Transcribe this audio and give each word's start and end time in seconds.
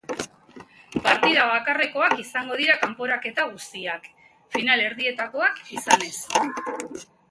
Partida 1.07 1.43
bakarrekoak 1.51 2.17
izango 2.25 2.59
dira 2.63 2.79
kanporaketa 2.87 3.47
guztiak, 3.53 4.11
finalerdietakoak 4.59 5.67
izan 5.81 6.11
ezik. 6.13 7.09